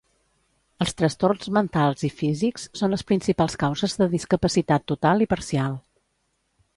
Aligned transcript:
Els 0.83 0.95
trastorns 1.01 1.49
mentals 1.57 2.07
i 2.07 2.09
físics 2.21 2.65
són 2.81 2.95
les 2.95 3.05
principals 3.11 3.57
causes 3.65 3.95
de 4.01 4.07
discapacitat 4.15 4.89
total 4.93 5.23
i 5.27 5.29
parcial. 5.35 5.77